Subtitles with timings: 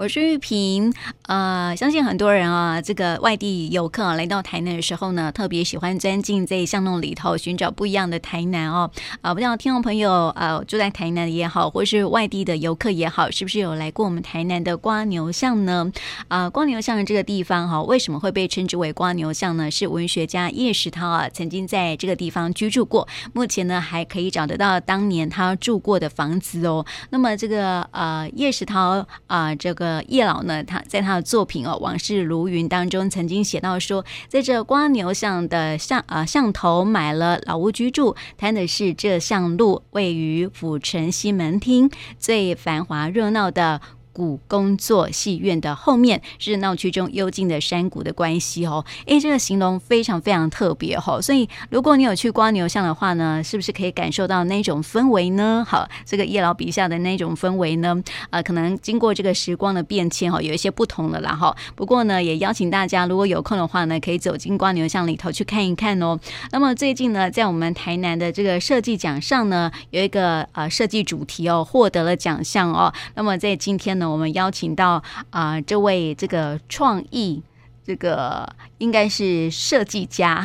[0.00, 0.90] 我是玉萍，
[1.26, 8.90] 呃，相信很多人啊，这个外地游客、啊、来到台南的时候呢，特别喜欢钻进在巷弄里头寻找不一样的台南哦。
[9.20, 15.92] 啊、不知道听众朋友，呃，住在台南也好，或是外地的游客也好，是不是有来过我们台南的瓜牛巷呢？
[16.28, 19.70] 啊、瓜，牛巷这个地方哈、为什么会被称之为瓜牛巷呢？
[19.70, 26.86] 是文学家叶石涛啊，曾经在这个地方居住过，目前呢还可以找得到当年他住过的房子哦。
[27.10, 29.89] 那么这个呃叶石涛啊，这个。
[30.08, 43.80] 叶老呢，他在他的作品哦《往事如云》当中，曾经写到说，在这瓜牛巷的巷啊巷头买了老屋居住，谈的是这巷路位于府城西门厅最繁华热闹的。
[44.12, 51.20] 古工作戏院的后面是闹区中幽静的山谷的关系哦，诶，这个形容非常非常特别哦。
[51.22, 55.64] 所以如果你有去蜗牛巷的话呢，是不是可以感受到那种氛围呢？
[55.66, 61.54] 好，这个叶老笔下的那种氛围呢，呃，可能经过这个时光的变迁哈，有一些不同了啦哈。
[61.74, 66.18] 不过呢，也邀请大家如果有空的话呢，可以走进蜗牛巷里头去看一看哦。
[66.50, 72.92] 那么最近呢，在我们台南的这个设计奖上呢，有一个呃设计主题哦，获得了奖项哦。
[73.14, 74.10] 那么在今天呢。
[74.10, 74.94] 我们邀请到
[75.30, 77.40] 啊、呃，这位这个创意，
[77.84, 80.44] 这个应该是设计家，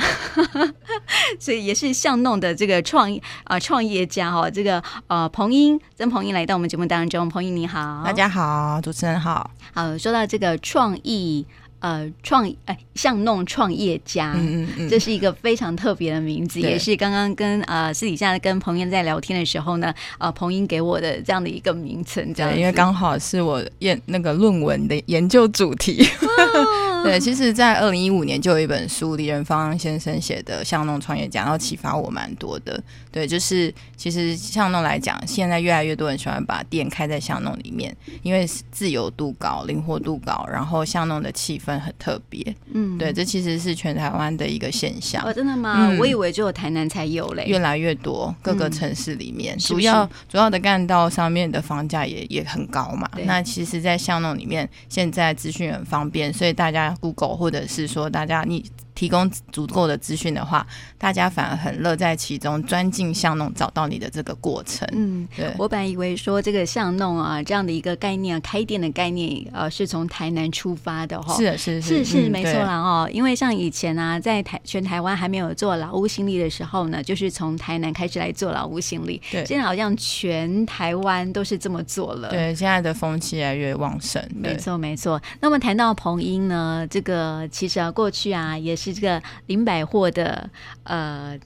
[1.40, 4.52] 所以也是巷弄的这个创意啊、呃、创业家哈、哦。
[4.52, 9.50] 这个呃，彭英曾彭英来到我们节目当中，彭英你好，大家好，主持人好。
[9.74, 11.48] 好，说到这个创意。
[11.86, 26.04] 呃，创哎，巷弄创业家，嗯嗯嗯，这是一个非常特别的名字，也是刚刚跟呃私底下跟彭英在聊天的时候呢，呃，彭英给我的这样的一个名称，这样，因为刚好是我研那个论文的研究主题。
[26.22, 32.82] 哦、对，其实，在二零一五年就有一本书，李仁芳先生写的《巷弄创业家》，然后启发我蛮多的。
[33.12, 42.56] 对，就是其实巷弄来讲，现在越来越多人喜欢把店开在巷弄里面，因为自由度高、灵活度高，然后巷弄的气氛很特别。
[42.74, 45.24] 嗯，对，这其实是全台湾的一个现象。
[45.24, 45.88] 哦，真的吗？
[45.90, 47.46] 嗯、我以为只有台南才有嘞。
[47.46, 53.10] 越来越多各个城市里面，嗯、主要主要的干道上面的房价也也很高嘛。
[53.26, 58.66] 那其实，在巷弄里面，现在资讯很方便，所以大家 Google 或者是说大家你。
[58.96, 60.66] 提供足够的资讯的话，
[60.98, 64.88] 大家反而很乐在其中，钻进巷弄找到你的这个过程。
[64.94, 65.54] 嗯，对。
[65.58, 71.36] 我本来以为说这个巷弄啊，这样的一个概念，开店的概念，呃，是从台南出发的哈。
[71.36, 73.10] 是是是是是没错啦哦。
[73.12, 79.22] 因为像以前啊，在台全台湾还没有做劳务新力的时候呢，就是从台南开始来做劳务新力。
[79.30, 79.46] 对。
[79.46, 82.30] 现在好像全台湾都是这么做了。
[82.30, 84.26] 对，现在的风气越来越旺盛。
[84.34, 85.22] 没错没错。
[85.42, 88.85] 那么谈到彭英呢，这个其实啊，过去啊也是。
[88.86, 90.50] 是这个林百货的
[90.84, 91.40] 呃。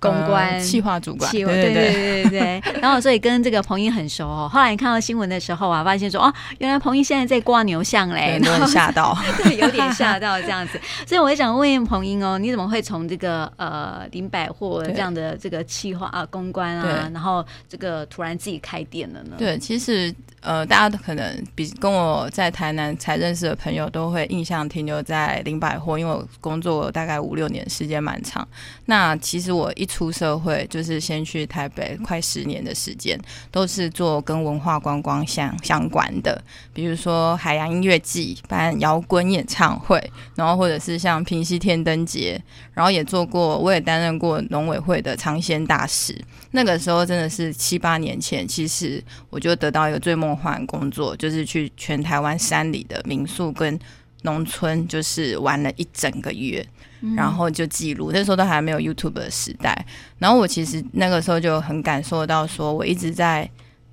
[0.00, 4.48] 公关企划主管，对对对对对， 然后所以跟这个彭英很熟哦。
[4.52, 10.80] 后来你看到新闻的时候啊，发现说哦，原来彭英现在在挂牛巷嘞， 有点吓到，对，有点吓到这样子。
[11.06, 19.36] 所以我也想问问彭英哦，你怎么会从这个呃林百货这样的这个企划啊公关啊，然后这个突然自己开店了呢？
[19.38, 28.46] 对，其实呃，大家都可能比跟我在台南才认识的朋友都会印象停留在林百货，因为我工作大概五六年时间蛮长。
[28.84, 33.18] 那其实我一出社会就是先去台北，快十年的时间
[33.50, 36.42] 都是做跟文化观光相相关的，
[36.74, 40.02] 比如说海洋音乐季办摇滚演唱会，
[40.34, 42.40] 然后或者是像平溪天灯节，
[42.74, 46.20] 然后也做过，我也担任过农委会的尝鲜大使。
[46.50, 53.78] 那个时候真的是七八年前，其实我就得到一个最梦幻工作，就是去全台湾山里的民宿跟
[54.22, 56.66] 农村，就是玩了一整个月。
[57.14, 59.86] 然后就记录，那时候都还没有 YouTube 的时代。
[60.18, 63.48] 然后我其实那个时候就很感受到，说我一直在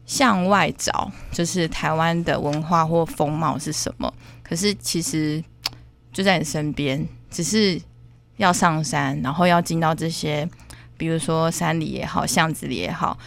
[0.06, 4.14] 向外找，就是台湾的文化或风貌是什么。
[4.42, 5.44] 可是其实
[6.12, 7.80] 就在你身边，只是
[8.38, 10.50] 要上山，然后要进到这些，
[10.98, 13.18] 比如说山里也好，巷子里也好，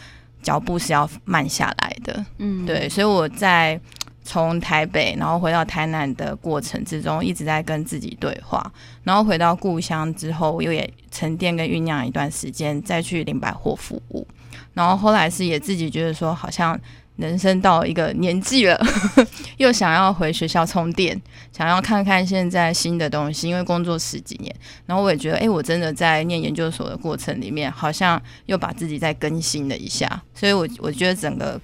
[0.42, 2.24] 脚步是要慢下来的。
[2.38, 3.80] 嗯，对，所以我在。
[4.26, 8.70] 从台北，然后回到台南的过程之中，一直在跟自己对话。
[9.04, 14.26] 然后回到故乡之后，又也沉淀跟酝酿一段时间，再去林百货服务。
[14.74, 16.78] 然后后来是也自己觉得说，好像
[17.14, 18.76] 人生到一个年纪了，
[19.58, 21.18] 又想要回学校充电，
[21.52, 23.48] 想要看看现在新的东西。
[23.48, 24.52] 因为工作十几年，
[24.86, 30.20] 然后我也觉得，哎，我真的在念研究所的过程里面，好像又把自己再更新了一下。
[30.34, 31.60] 所以我我觉得整个。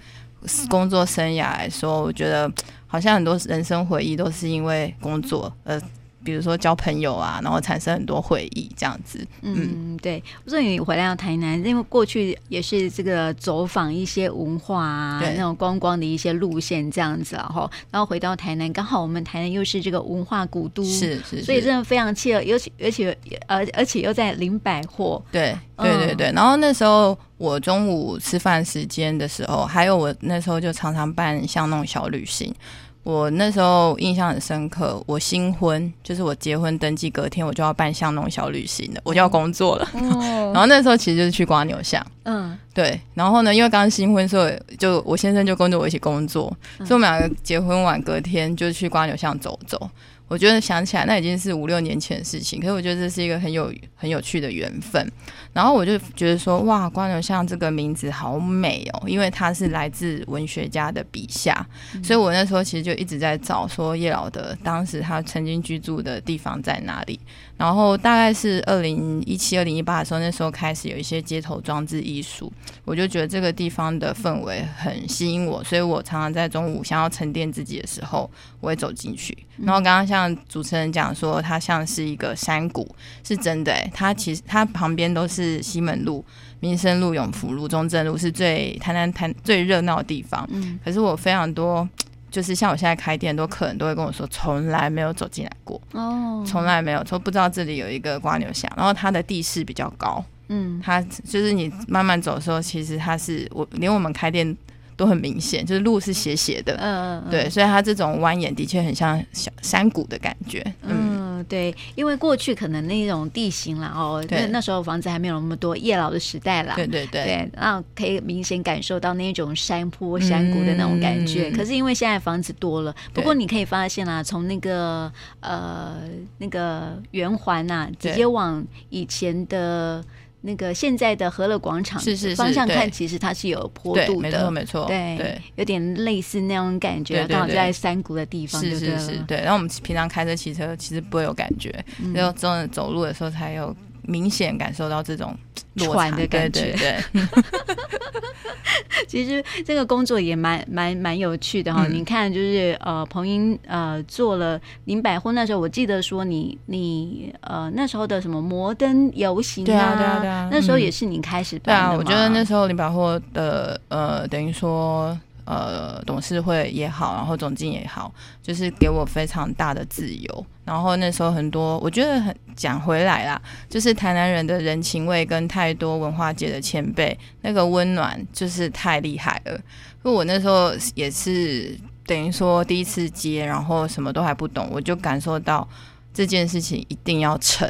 [0.68, 2.50] 工作生涯来说，我觉得
[2.86, 5.80] 好像很多人生回忆都是因为工作而
[6.24, 9.18] 比如说交朋友啊，然后产生很多回忆这样子。
[9.42, 10.22] 嗯，嗯对。
[10.44, 23.16] 我说你回来到台南，因为过去也是这个走访一些文化啊，那种观光的一些路线这样子，然后然后回到台南，刚好我们台南又是这个文化古都，是是，是，所以真的非常契合，尤其而且
[23.46, 26.32] 而而且又在林百货，对对对对。
[26.32, 32.54] 然后那时候我中午吃饭时间的时候，还有我那时候就常常办像那种小旅行。
[33.02, 39.88] 我那时候印象很深刻，我新婚就是我结婚登记隔天，我就要办香农小旅行了，我就要工作了。
[39.94, 43.00] 哦、 然后那时候其实就是去瓜牛巷，嗯，对。
[43.14, 49.90] 然后呢，因为刚刚新婚，所以就我先生就跟着我一起工作，嗯、所以我们两个结婚晚隔天就去瓜牛巷走走。
[50.32, 52.58] 我觉得想起来，那已经是五六年前的事情。
[52.58, 55.06] 可是我觉得这是一个很有很有趣的缘分。
[55.52, 61.54] 然后我就觉得说，哇，关流巷这个名字好美哦，因为它是来自文学家的笔下。
[61.94, 67.20] 嗯、所以我那时候其实就一直在找说叶老的当时他曾经居住的地方在哪里。
[67.56, 72.52] 然后大概是二零一七、二零一八的时候，那时候开始有一些街头装置艺术，
[72.84, 78.28] 我就觉得这个地方的氛围很吸引我，所以我常常在中午想要沉淀自己的时候，
[78.60, 79.36] 我会走进去。
[79.58, 82.88] 然后刚刚像主持人讲说，它像是一个山谷，
[83.22, 86.24] 是真的诶，它其实它旁边都是西门路、
[86.58, 90.44] 民生路、永福路、中正路，是最台南台最热闹的地方。
[90.50, 91.88] 嗯，可是我非常多。
[92.32, 104.56] 就是像我现在开店，都客人都会跟我说，从来没有走进来过哦，从来没有，说不知道这里有一个瓜牛巷，然后它的地势比较高，嗯，它就是你慢慢走的时候，其实它是我连我们开店
[104.96, 111.11] 都很明显，就是路是斜斜的，嗯嗯，对，所以它这种蜿蜒的确很像小山谷的感觉，嗯。
[111.42, 121.48] 对，因为过去可能那种地形啦，哦，那那时候房子还没有那么多，叶老的时代啦，对对对，对，然后可以明显感受到那种山坡山谷的那种感觉。
[121.48, 125.96] 嗯、可是因为现在房子多了，不过你可以发现啦，从那个呃
[126.38, 130.04] 那个圆环呐，直接往以前的。
[130.42, 139.38] 那个现在的和乐广场是是方向看，其实它是有坡度的，没错没错，对对，有点类似那种感觉，刚好在山谷的地方，是是是，对。
[139.38, 141.72] 然后我们平常开车骑车，其实不会有感觉，
[142.12, 145.36] 只有真的走路的时候才有明显感受到这种
[145.76, 146.74] 喘的感觉。
[146.78, 147.02] 对，
[149.06, 151.86] 其实这个工作也蛮蛮蛮有趣的哈。
[151.86, 161.90] 你看，就是呃，彭英呃做了林百货那时候，我记得说你你呃那时候的什么摩登游行啊，对啊对啊对啊，那时候也是你开始办的。
[161.90, 165.18] 对啊，我觉得那时候林百货的呃等于说。
[165.44, 168.12] 呃，董事会也好，然后总经也好，
[168.42, 170.46] 就是给我非常大的自由。
[170.64, 179.52] 然后那时候很多，我觉得很讲回来啦，就是台南人的人情味跟太多文化界的前辈那个温暖，就是太厉害了。
[179.54, 185.68] 因为我那时候也是等于说第一次接，然后什么都还不懂，我就感受到
[186.12, 187.68] 这件事情一定要成，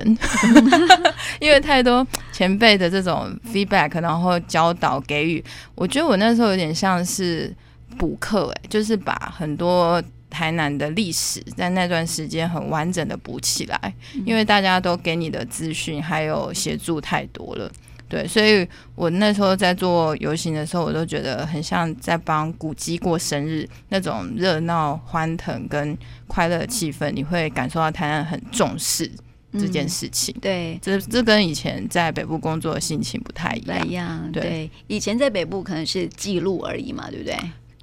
[1.40, 5.44] 因为太多前辈的这种 feedback，然后教导给予，
[5.74, 7.54] 我觉得我那时候有点像是。
[7.98, 13.94] 补课哎，就是把很多台南的历史在那段时间很完整的补起来，
[14.24, 17.70] 因为大家都给你的资讯还有协助太多了，
[18.12, 29.10] 对，所以我那时候在做游行的时候，我都觉得很像在帮古迹过生日那种热闹欢腾跟快乐的气氛，你会感受到台南很重视
[29.54, 30.34] 这件事情。
[30.36, 33.88] 嗯、对，这这跟以前在北部工作的心情不太一样。
[33.88, 37.34] 一样，对，对，以前在北部可能是记录而已嘛，对不对？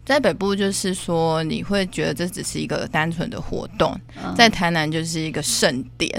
[0.10, 3.94] 在北部就是说，你会觉得这只是一个单纯的活动；
[4.36, 6.12] 在台南就是一个盛典，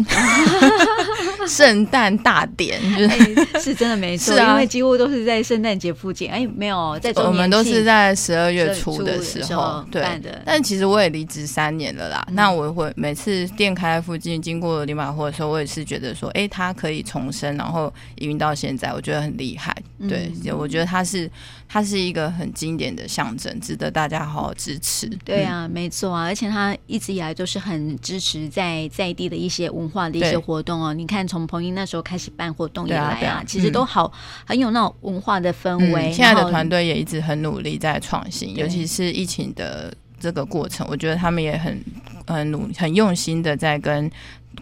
[1.48, 6.30] 圣诞大典，就是、欸、是真的没错，啊、因为几乎都是在圣诞节附近。
[6.30, 10.06] 哎、欸，没有在我们都是在十二月初的时候对。
[10.44, 12.24] 但其实我也离职三年了啦。
[12.28, 19.76] 嗯、那我会每次店开在附近，经过林百货的时候，我也是觉得说，哎、欸，它可以重生，然后营运到现在，我觉得很厉害。
[20.08, 21.28] 对，嗯、我觉得它是
[21.72, 25.06] 它是一个很经典的象征，值得大家好好支持。
[25.24, 30.92] 对啊，没错啊，而且它一直以来都是很支持在在地的一些文化的一些活动哦。
[30.92, 36.10] 你看，从彭英那时候开始办活动以来啊，啊啊其实都好、嗯、很有那种文化的氛围。
[36.10, 41.80] 嗯、现在的团队也一直很努力在创新，尤其是疫情的这个过程，我觉得他们也很
[42.26, 44.10] 很努很用心的在跟。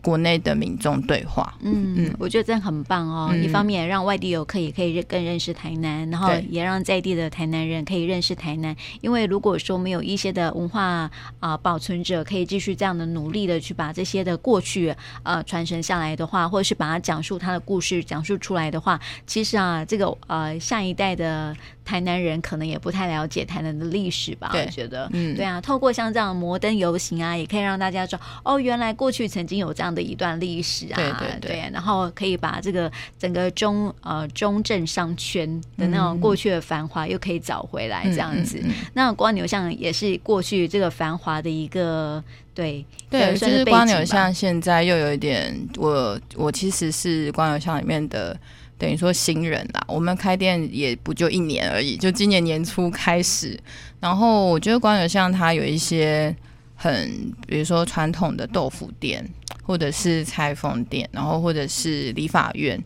[0.02, 3.30] 国内的民众对话，嗯嗯，我觉得这很棒哦。
[3.32, 8.76] 嗯、一方面让外地游客也可以更认识台南，然后也让在地的台南人可以认识台南。
[9.00, 21.56] 因为如果说没有一些的文化啊、呃、保存者，可以继续这样的努力的去把这些的过去呃传承下来的话，或者是把它讲述他的故事讲述出来的话，其实啊，这个呃下一代的。
[21.88, 24.50] 台南人可能也不太了解台南的历史吧？
[24.52, 38.58] 我觉得，嗯，对啊，透过像这样摩登游行啊，也可以让大家说，哦，原来过去曾经有这样的一段历史啊，对对对，对，然后可以把这个整个中呃中正商圈的那种过去的繁华又可以找回来，这样子。
[38.58, 42.22] 嗯嗯嗯、那光牛巷也是过去这个繁华的一个。
[42.54, 48.36] 对对，就是光牛巷现在又有一点，我我其实是光牛巷里面的，
[48.78, 49.84] 等于说新人啦。
[49.88, 53.58] 我们开店也不就一年而已，就今年年初开始。
[54.00, 56.34] 然后我觉得光有像它有一些
[56.74, 59.28] 很，比如说传统的豆腐店，
[59.62, 62.82] 或者是裁缝店，然后或者是理发院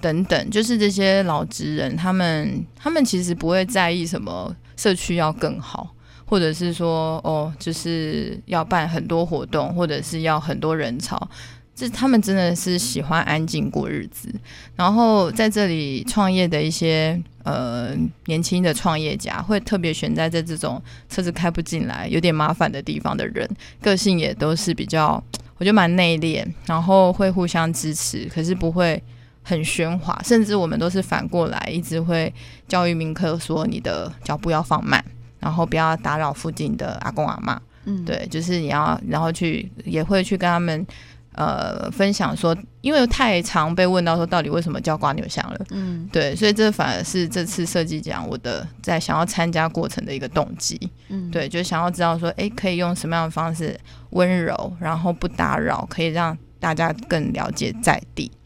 [0.00, 5.90] 等等，就是这些老职人，他们他们其实不会在意什么社区要更好。
[6.26, 11.28] 或者是说，哦，就是要办很多活动，或者是要很多人潮，
[11.74, 14.28] 这他们真的是喜欢安静过日子。
[14.76, 17.94] 然后在这里创业的一些呃
[18.26, 23.48] 年轻的创业家，会特别选在这这种车子开不进来、有点麻烦的地方的人，
[23.80, 25.22] 个性也都是比较，
[25.56, 29.02] 我觉得蛮内敛，然后会互相支持，可是不会
[29.42, 32.32] 很喧哗，甚至我们都是反过来，一直会
[32.68, 35.04] 教育宾客说，你的脚步要放慢。
[35.40, 40.86] 然后不要打扰附近的阿公阿嬷，嗯，对，就是你要，然后去也会去跟他们
[41.34, 53.78] 呃分享说，因为太常被问到说到底为什么叫瓜牛巷了，嗯，对，所以这反而是这次设计奖我的在想要参加过程的一个动机，嗯，对，就想要知道说，哎，可以用什么样的方式
[54.10, 58.30] 温柔，然后不打扰，可以让大家更了解在地。
[58.30, 58.43] 嗯，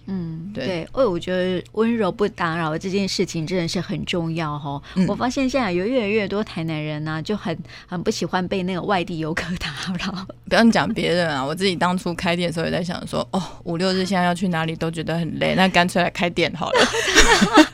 [0.55, 4.83] 对，因为我觉得温柔不打扰这件事情真的是很重要哦。
[4.95, 10.27] 嗯、我发现现在有越来越多台南人呢、啊，就很很不喜欢被那个外地游客打扰。
[10.49, 16.81] 不要讲别人啊，我自己当初开店的时候也在想说，哦，五六日现在要去哪里都觉得很累，那干脆来开店好了。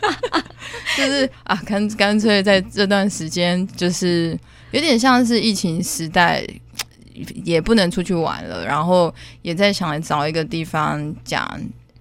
[0.99, 4.37] 就是啊，干干脆在这段时间，就是
[4.73, 6.45] 有点像是疫情时代，
[7.45, 11.49] 也不能出去玩了，然后也在想找一个地方讲。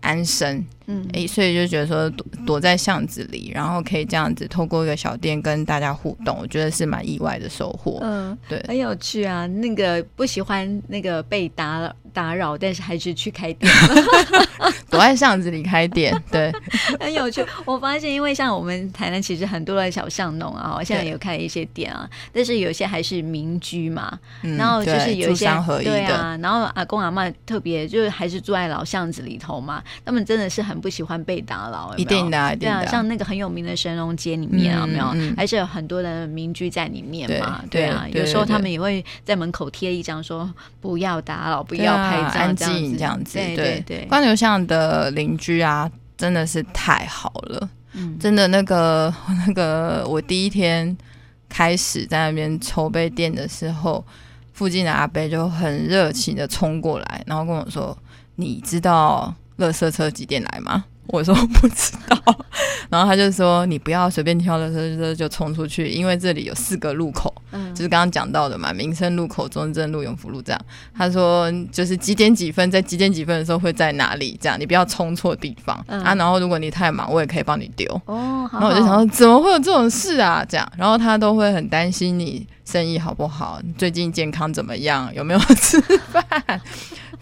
[0.03, 7.99] 安身，嗯，哎，所以就觉得说躲躲在巷子里，然后可以这样子透过一个小店跟大家互动，我觉得是蛮意外的收获。
[8.01, 9.47] 嗯，对，很有趣啊。
[9.47, 13.71] 那个不喜欢那个被打扰打扰，但是还是去开店，
[14.89, 16.51] 躲在巷子里开店，对，
[16.99, 17.45] 很有趣。
[17.65, 25.45] 我发现，因为像我们台南其实很多的小巷弄啊，现在有开一些店啊，但是有些还是民居嘛，嗯、然后就是有一些
[25.81, 29.81] 对啊，然后阿公阿嬷特别就是还是住在老巷子里头嘛。
[30.05, 31.97] 他们真的是很不喜欢被打扰，有有？
[31.99, 35.35] 一定的，对啊，像那个很有名的神农街里面啊，有没有？
[35.35, 37.63] 还是有很多的民居在里面嘛？
[37.69, 40.51] 对啊，有时候他们也会在门口贴一张说
[40.81, 43.37] “不要打扰，不要拍照”安静这样子。
[43.37, 47.69] 对对对，关流巷的邻居啊，真的是太好了。
[47.93, 49.13] 嗯，真的那个
[49.47, 50.97] 那个，我第一天
[51.47, 54.03] 开始在那边筹备店的时候，
[54.51, 57.95] 附近的阿伯就很热情的冲过来，然后跟我说
[58.35, 60.85] ：“你知道？”垃圾车几点来吗？
[61.07, 62.17] 我说不知道，
[62.89, 70.61] 然后他就说，你不要随便挑垃圾车就冲出去，因为这里有四个路口，嗯，就是刚刚讲到的嘛，民生路口、中正路、永福路这样。
[70.97, 74.37] 他说就是几点几分，在几点几分的时候会在哪里？
[74.41, 76.15] 这样你不要冲错地方、嗯、啊。
[76.15, 77.85] 然后如果你太忙，我也可以帮你丢。
[78.05, 80.43] 哦，好好，然后我就想说，怎么会有这种事啊？
[80.47, 86.61] 这样，然后他都会很担心你生意好不好，最近健康怎么样，有没有吃饭？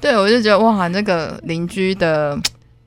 [0.02, 2.38] 对，我就觉得哇，那个邻居的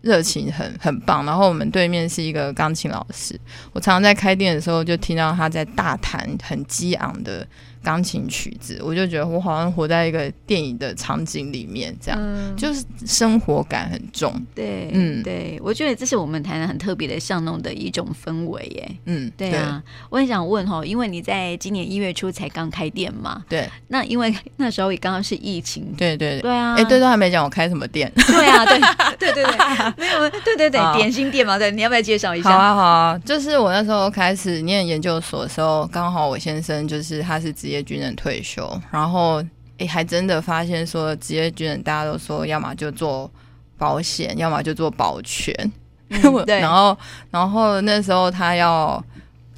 [0.03, 1.25] 热情很很棒。
[1.25, 3.39] 然后我们对面是一个钢琴老师，
[3.73, 7.47] 我常常在开店的时候就听到他在大谈很激昂的。
[7.85, 14.35] 钢琴曲子，我就觉得我好像活在一个电影的场景里面，这样、嗯、就是生活感很重。
[14.55, 18.91] 对，嗯，对，我觉得这是我们台南很特别的巷弄的一种氛围耶。
[19.05, 19.93] 嗯，对啊，对。
[20.09, 28.81] 我很想问哈，因为你在今年一月初才刚开店嘛，对，那因为 那时候也刚刚是疫情，对对对，对啊，哎、欸，对，都还没讲我开什么店，对啊，对
[29.19, 29.57] 对对对，
[29.99, 32.51] 没有，对对对，点心店嘛，对，你要不要介绍一下？
[32.51, 39.43] 好啊好啊，就是我那时候开始念研究所的时候，刚好我先生就是他是职业军人退休，然后
[39.79, 43.31] 诶，还真的发现说职业军人大家都说，要么就做
[43.77, 45.53] 保险，要么就做保全。
[46.11, 46.97] 嗯、 对，然后
[47.31, 49.03] 然后那时候他要，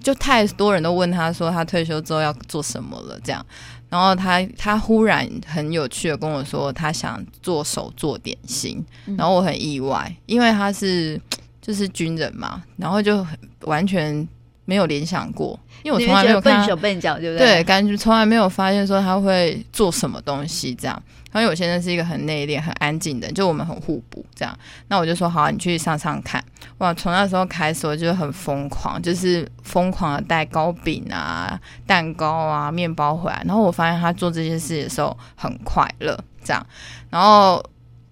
[0.01, 3.45] 就太多人都问他说他退休之后要做什么了，这样，
[3.91, 8.83] 然后他他忽然很有趣的跟我说，他想做手做点心，
[9.19, 11.21] 然后我很意外，因为他是
[11.61, 13.27] 就是军人嘛，然后就
[13.61, 14.27] 完全。
[14.67, 17.55] 没有联想过，因为我从来没有看笨手笨脚，对不对？
[17.55, 21.03] 对，感觉从来没有发现说他会做什么东西这样。
[21.35, 24.59] 因为我现在是一个很内敛、很安静的，就我们很互补这样。
[24.89, 26.43] 那我就说好，你去上上看。
[26.79, 33.43] 哇，从那时候开始，我就很疯狂，就是疯狂的带糕饼啊、蛋糕啊、面包回来。
[33.45, 36.67] 然后我发现他做这些事的时候很快乐，这样。
[37.11, 37.63] 然后，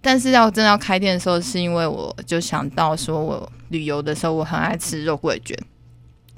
[0.02, 5.56] 但是要真的要开店的时候，是因为我就想到说我旅游的时候，我很爱吃肉桂卷，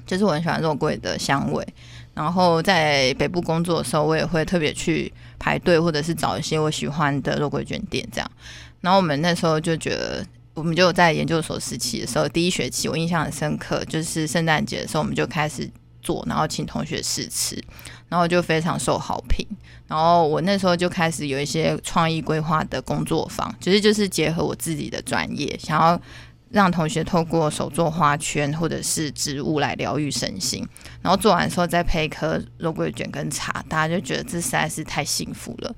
[0.07, 1.63] 就是我很喜欢肉桂的香味。
[2.15, 8.31] 然后在北部工作的时候，我也会特别去排队，或者是找一些我喜欢的肉桂卷店这样。
[8.81, 15.69] 然后我们那时候就觉得，我们就在研究所时期的时候，第一学期我印象很深刻，就是圣诞节的时候，我们就开始
[16.01, 17.63] 做，然后请同学试吃，
[18.09, 19.45] 然后就非常受好评。
[19.87, 26.01] 然后我那时候就开始有一些创意规划的工作坊，其实就是结合我自己的专业，想要。
[26.57, 30.67] 让同学透过手做花圈或者是植物来疗愈身心，
[31.03, 35.75] 然后做完之后再配一颗肉桂卷跟茶，大家就觉得这实在是太幸福了。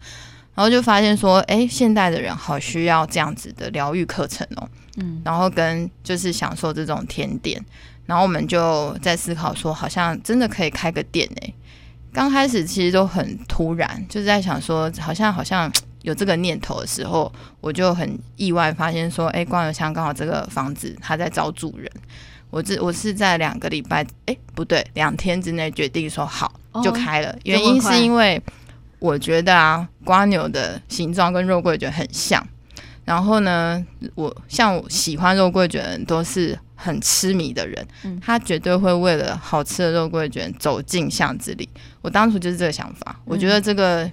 [0.56, 4.70] 然后就发现说，哎，现代的人好需要这样子的疗愈课程哦。
[4.96, 7.62] 嗯，然后跟就是享受这种甜点，
[8.06, 11.54] 然后我们就在思考说，好像真的可以开个店哎。
[12.14, 15.70] 刚开始其实都很突然，就是在想说，好像好像。
[16.02, 21.92] 有这个念头的时候，我就很意外发现说，哎，光油乡刚好这个房子他在招主人。
[22.50, 26.52] 我这我是在两个礼拜，哎，不对，两天之内决定说好
[26.82, 27.30] 就开了。
[27.30, 28.42] 哦，原因是因为
[28.98, 32.44] 我觉得啊，瓜牛的形状跟肉桂卷很像。
[33.06, 41.68] 然后呢，我像我喜欢肉桂卷的人都是很痴迷的人，嗯，他绝对会为了好吃的肉桂卷走进巷子里。
[42.02, 44.06] 我当初就是这个想法，我觉得这个。
[44.06, 44.12] 嗯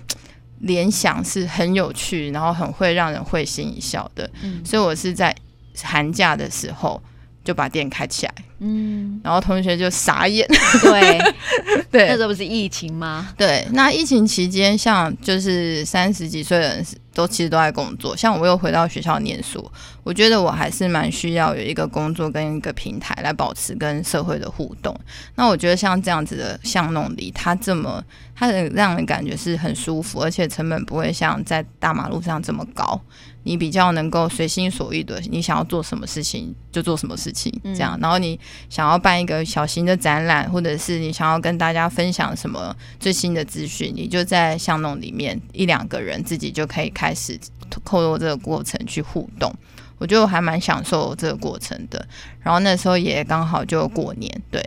[0.61, 5.35] 联想是很有趣，然后很会让人会心一笑的，嗯，所以我是在
[5.83, 7.01] 寒假的时候
[7.45, 10.47] 就把店开起来，嗯，然后同学就傻眼，
[10.83, 11.19] 对
[11.93, 13.29] 对，那时候不是疫情吗？
[13.37, 19.71] 对，那疫情期间，像就是三十几岁的人都其实都在工作，像我又回到学校念书，
[20.03, 24.99] 我觉得我还是蛮需要有一个工作跟一个平台来保持跟社会的互动。
[25.35, 28.03] 那我觉得像这样子的巷弄里，它这么。
[28.37, 33.01] 它的让人感觉是很舒服，而且成本不会像在大马路上这么高。
[33.45, 37.97] 你比较能够随心所欲的，你想要做什么事情就做什么事情，这样。
[38.03, 38.39] 然后你
[38.69, 47.39] 想要办一个小型的展览，或者是你想要跟大家分享什么最新的资讯，你就在巷弄里面一两个人自己就可以开始
[47.71, 49.55] 透过这个过程去互动。
[49.99, 52.05] 我觉得我还蛮享受这个过程的。
[52.43, 54.61] 然后那时候也刚好就过年，对。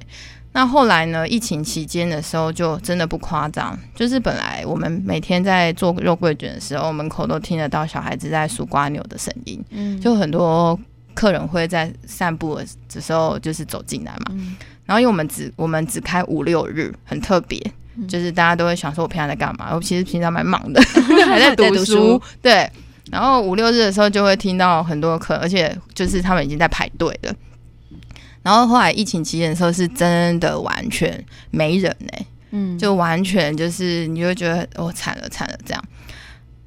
[0.52, 1.28] 那后来呢？
[1.28, 10.78] 疫情期间的时候，就真的不夸张，就是本来我们每天在做肉桂卷的时候，门口都听得到小孩子在数瓜牛的声音，嗯，就很多
[11.14, 12.66] 客人会在散步的
[13.00, 17.62] 时候就是走进来嘛，嗯，然后因为我们只我们只开五六日，很特别，
[18.08, 19.70] 就是大家都会想说我平常在干嘛？
[19.76, 20.82] 我其实平常蛮忙的，
[21.30, 22.70] 还在读书，读书，对。
[23.12, 27.34] 然后五六日的时候就会听到很多客，而且就是他们已经在排队了。
[28.42, 35.84] 然后后来疫情期间的时候，是真的完全没人呢、欸，嗯，就完全就是你就觉得哦惨了惨了这样。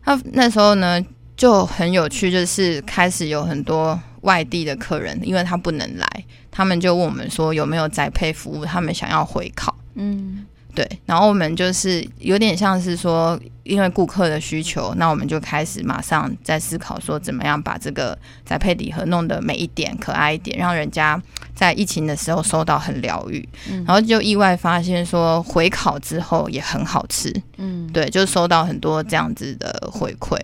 [0.05, 1.01] 他那时候呢
[1.37, 10.47] 就很有趣，就是开始有很多外地的客人，因为他不能来，他们就问我们说有没有宅配服务，他们想要回考，嗯。
[10.75, 21.23] 对，然后我们就是有点像是说，因为顾客的需求，那我们就开始马上在思考说，怎么样把这个宅配礼盒弄得美一点、可爱一点，让人家
[21.55, 23.47] 在疫情的时候收到很疗愈。
[23.69, 27.31] 嗯，然后就意外发现说，回烤之后也很好吃。
[27.59, 30.39] 嗯，对，就收到很多这样子的回馈。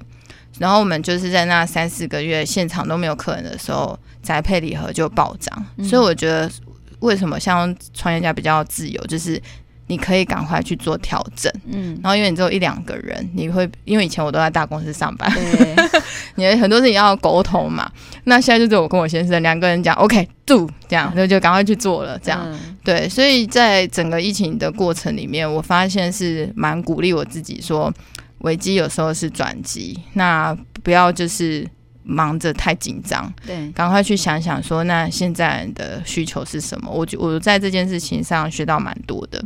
[0.59, 5.65] 然后我们就是在那三四个月现场都没有客人的时候，宅配礼盒就暴涨。
[5.79, 6.51] 嗯，所以我觉得，
[6.99, 9.41] 为什么像创业家比较自由，就是。
[9.89, 15.77] 你可以赶快去做调整，嗯，然后因为你只有一两个人，你会因为以前我都在大公司上班，对
[16.37, 17.91] 你很多事情要沟通嘛。
[18.25, 23.09] 那现在就是我跟我先生两个人讲，OK do 这样，那就赶快去做了，这样、嗯、对。
[23.09, 27.93] 所以在整个疫情的过程里面，我发现是蛮鼓励我自己说，
[28.39, 31.67] 危机有时候是转机，那不要就是。
[32.09, 36.91] 忙着太紧张，对，赶快去想想说，那现在的需求是什么？
[36.91, 39.45] 我我在这件事情上学到蛮多的。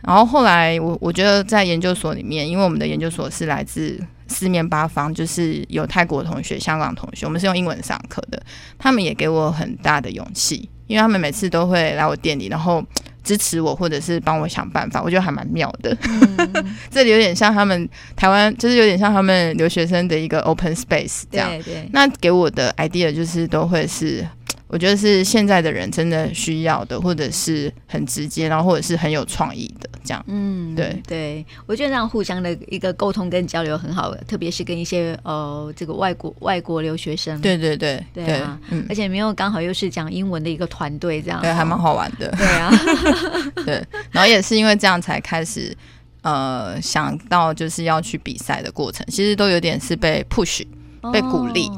[0.00, 8.42] 然后后来我我觉得在研究所里面，因为我们的研究所是来自四面八方，就是有泰国同学、香港同学，我们是用英文上课的，
[8.78, 12.82] 他们也给我很大的勇气，因为他们每次都会来我店里，然后。
[13.22, 15.96] 支持我，或者是帮我想办法，我觉得还蛮妙的。
[16.02, 21.48] 嗯、 这里有点像他们台湾，就是有点像他们留学生的一个 open space 这样。
[21.48, 21.88] 对对。
[21.92, 24.26] 那给我的 idea 就是都会是，
[24.66, 30.24] 我觉得是现在的人真的需要的，或者是很直接，然后或者是很有创意的这样。
[30.28, 37.40] 嗯，对对，我觉得这样互相的一个沟通跟交流很好，特别是跟一些呃这个外国外国留学生。
[37.40, 42.30] 对对对对啊，嗯，而且没有刚好又是讲英文的一个团队，这样对，还蛮好玩的。
[42.38, 42.70] 对啊
[43.66, 45.76] 对，然后也是因为这样才开始
[46.22, 50.64] 呃想到就是要去比赛的过程，其实都有点是被 push、
[51.00, 51.68] 哦、被鼓励。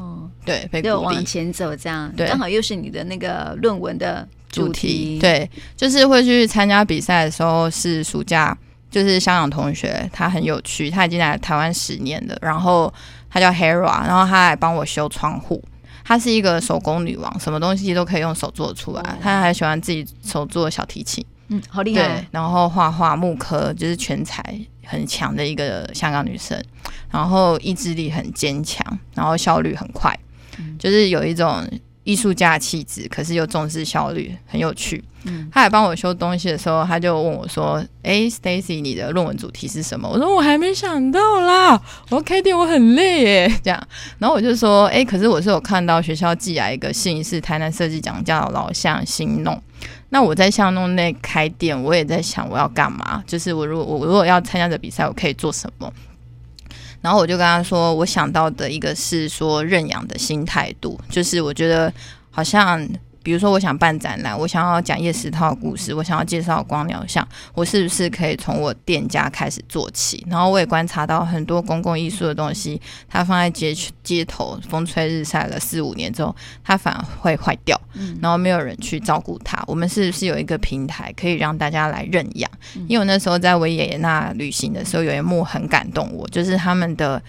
[0.45, 5.19] 对，被鼓励往前走，这样，刚好又是你的那个论文的主题，主题。
[5.19, 8.57] 对，就是会去参加比赛的时候是暑假，
[8.91, 12.93] 就是香港同学，他很有趣，他已经来台湾十年了，然后
[13.29, 15.63] 他叫 Hera，然后他来帮我修窗户。
[16.05, 19.17] 她是一个手工女王，什么东西都可以用手做出来。
[19.21, 22.05] 她、还喜欢自己手做小提琴，嗯，好厉害。
[22.05, 24.43] 对，然后画画木刻，就是全才
[24.83, 26.61] 很强的一个香港女生，
[27.09, 30.13] 然后意志力很坚强，然后效率很快。
[30.79, 31.65] 就是有一种
[32.03, 35.03] 艺术家气质，可是又重视效率，很有趣。
[35.25, 43.53] 嗯，他来帮我修东西的时候，他就问我说：“哎，Stacy，你的论文主题是什么？”我说：“我还没想到啦，我 Katie，我很累耶。
[43.63, 43.87] ”这样，
[44.19, 49.57] 然后我就说：“哎，可是我是有看到学校寄来一个信，是台南设计奖叫老巷新弄。
[50.09, 53.23] 那我在巷弄内开店，我也在想我要干嘛？
[53.25, 55.89] 就是我如果我如果要参加这比赛，我可以做什么？”
[57.03, 61.93] 然后我就跟他说，我想到的一个是说认养的新态度，就是我觉得
[62.31, 62.83] 好像。
[63.23, 70.23] 比如说，我想办展览，我想要讲叶石涛的故事，我想要介绍光鸟像，我是不是可以从我店家开始做起？
[70.29, 77.79] 然后我也观察到很多公共艺术的东西，它放在街街头，风吹日晒了四五年之后，它反而会坏掉，
[78.21, 79.63] 然后没有人去照顾它。
[79.67, 82.51] 我们是不是有一个平台可以让大家来认养？
[82.89, 87.23] 因为我那时候在维也纳旅行的时候，有一幕很感动我，就是他们的。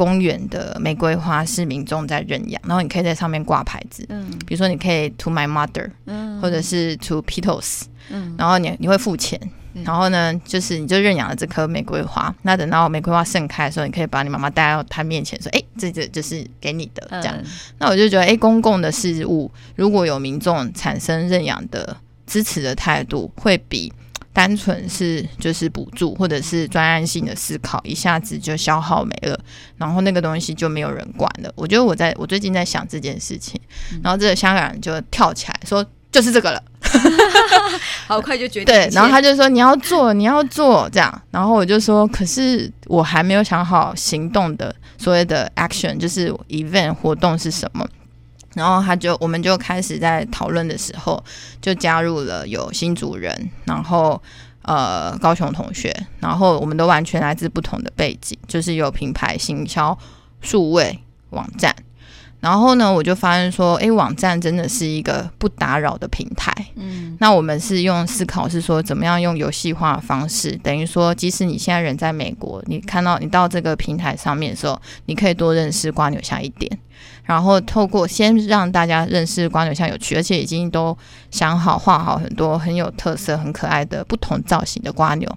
[0.00, 9.38] 公园的玫瑰花是民众在认养，然后你可以在上面挂牌子，嗯，比如说你可以 to my mother，嗯，或者是 to Petos，嗯，然后你你会付钱，
[9.74, 17.44] 嗯，然后呢，就是你就认养了这棵玫瑰花，那等到玫瑰花盛开的时候，你可以把你妈妈带到她面前说，哎，这这就是给你的，这样，嗯，
[17.76, 21.94] 那我就觉得，哎，公共的事物如果有民众产生认养的
[22.26, 23.92] 支持的态度，会比。
[24.40, 29.38] 单纯是就是补助或者是专案性的思考，一下子就消耗没了，
[29.76, 31.52] 然后那个东西就没有人管了。
[31.54, 33.60] 我觉得我在我最近在想这件事情，
[34.02, 36.62] 然后这个香港人就跳起来说就是这个了，
[38.08, 38.74] 好快就决定。
[38.74, 47.86] 对，然后他就说你要做你要做这样，然后我就说可是我还没有想好行动的所谓的 action，就是 event 活动是什么。
[48.54, 51.22] 然后他就，我们就开始在讨论的时候，
[51.60, 54.20] 就加入了有新主人，然后
[54.62, 59.96] 呃高雄同学，然后我们都完全来自不同的背景，就是有品牌行销、
[60.40, 60.98] 数位
[61.30, 61.74] 网站。
[62.40, 66.50] 然后呢，我就发现说，哎，网站真的是一个不打扰的平台。
[66.76, 76.78] 嗯，那我们是用思考是说，怎么样用游戏化的方式，等于说，即使你现在人在美国，你看到你到这个平台上面的时候，你可以多认识瓜牛巷一点。
[77.24, 80.96] 然后透过先让大家认识瓜牛巷有趣，而且已经都
[81.30, 85.28] 想好画好很多很有特色、很可爱的不同造型的瓜牛。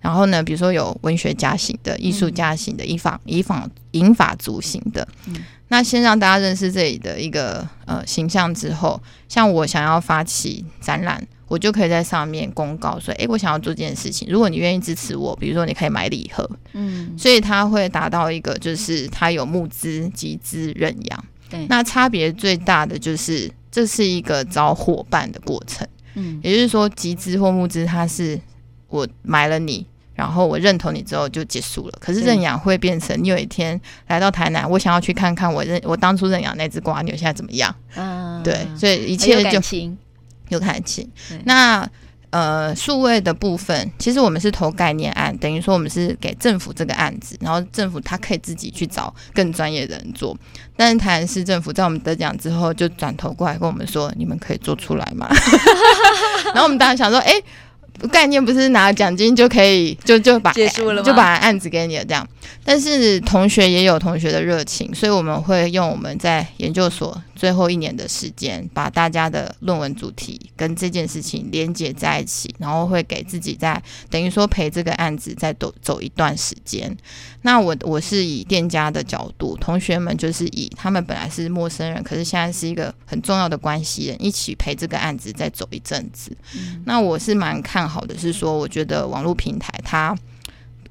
[0.00, 5.06] 然后呢，比如说有文学家型的、艺术家型的、以法以法、银法族型的。
[5.26, 5.36] 嗯
[5.68, 28.38] 那先让大家认识这里的一个呃形象之后，像我想要发起展览，我就可以在上面公告说，诶，我想要做这件事情，如果你愿意支持我，比如说你可以买礼盒，嗯，所以它会达到一个就是它有募资、集资、认养，对，那差别最大的就是这是一个找伙伴的过程，嗯，也就是说集资或募资，它是
[28.88, 29.86] 我买了你。
[30.14, 31.98] 然后我认同你之后就结束了。
[32.00, 37.74] 可是认养会变成你有一天来到台南，我想要去看看我认我当初认养那只瓜牛现在怎么样？
[37.96, 39.98] 嗯，对，所以一切就有感情。
[40.50, 41.10] 有感情。
[41.44, 41.88] 那
[42.30, 50.36] 呃，数位的部分，其实我们是投概念案，等于说我们是给政府这个案子，然后政府他可以自己去找更专业的人做。
[50.76, 55.28] 但是台南市政府在我们得奖之后，就转头过来跟我们说：“你们可以做出来吗？”
[56.52, 57.32] 然后我们当时想说：“哎。”
[58.10, 61.02] 概念不是拿奖金就可以就就把结束了？
[61.02, 62.26] 就把案子给你了这样。
[62.64, 76.96] 但是同学也有同学的热情，所以我们会用我们在研究所最后一年的时间，把大家的论文主题跟这件事情连接在一起，然后会给自己在等于说陪这个案子再走走一段时间。
[77.42, 86.34] 那我我是以店家的角度，同学们就是以他们本来是陌生人，可是现在是一个很重要的关系人，一起陪这个案子再走一阵子。
[86.56, 90.16] 嗯、那我是蛮看好的，是说我觉得网络平台它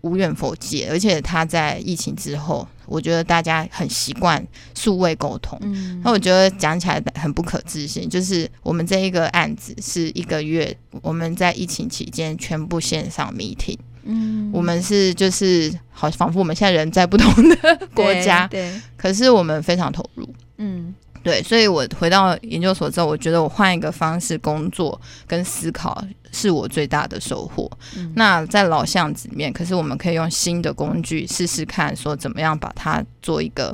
[0.02, 5.58] 无远弗届，而且它在疫情之后我觉得大家很习惯数位沟通。
[5.62, 13.78] 嗯，那我觉得讲起来很不可置信，就是我们这一个案子是一个月，我们在疫情期间全部线上 meeting。
[14.04, 20.28] 嗯，我们是就是好，仿佛我们现在人在不同的国家，对，对，可是我们非常投入。
[20.58, 20.94] 嗯。
[21.24, 27.72] 对，所以我回到研究所之后，我觉得我换一个方式工作跟思考是我最大的收获。
[27.96, 33.74] 嗯、那在老巷子里面，可是我们可以用新的工具试试看，说怎么样把它做一个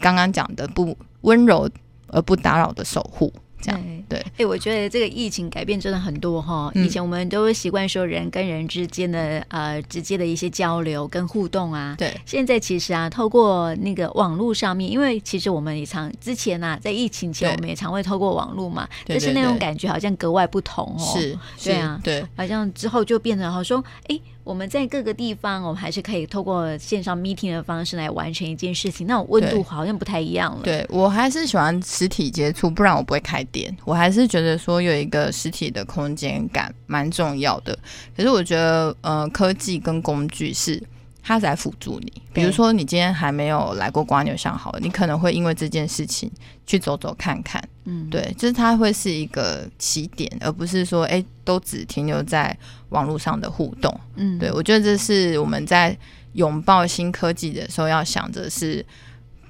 [0.00, 1.68] 刚刚讲的不温柔
[2.08, 3.32] 而不打扰的守护。
[3.60, 6.70] 这样对，哎、欸，我觉得这个疫情改变真的很多哈。
[6.74, 11.94] 以前我们都习惯说人跟人之间的呃直接的一些交流跟互动啊。
[11.98, 21.18] 对，现在其实啊，透过那个网络上面，因为其实我们也常之前啊，在疫情前我们也常会透过网络嘛，但是那种感觉好像格外不同哦。
[21.18, 24.22] 是，对啊，对，好像之后就变成好说，哎、欸。
[24.46, 30.62] 我们在各个地方，我们还是可以透过线上 meeting 的方式来完成一件事情，那种温度好像不太一样了。
[30.62, 33.76] 对，我还是喜欢实体接触，不然我不会开店。
[33.84, 37.76] 我还是觉得说有一个实体的空间感蛮重要的。
[38.16, 40.82] 可是我觉得，呃，科技跟工具是。
[41.28, 46.30] 它在辅助你，比如说你今天还没有来过瓜牛巷，好了，你可能会因为这件事情
[46.68, 52.56] 去走走看看，嗯，对，就是它会是一个起点，而不是说，哎、欸，都只停留在
[52.90, 55.98] 网络上的互动，嗯，对，我觉得这是我们在
[56.34, 58.86] 拥抱新科技的时候要想着是。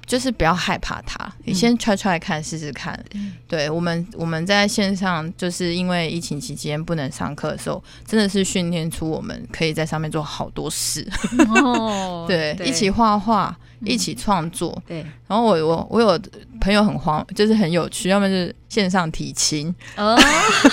[0.07, 2.97] 就是不要害怕它，你先 try try 看试试看。
[3.13, 11.05] 嗯、对我们，我们在线上就是因为疫情期间不能上课的时候，真的是训练出我们可以在上面做好多事。
[11.49, 14.71] 哦， 对，对，一起画画，一起创作。
[14.87, 16.17] 嗯、对，然后我我我有
[16.61, 19.75] 朋友很慌，就是很有趣，要么就是线上提亲。
[19.97, 20.17] 哦，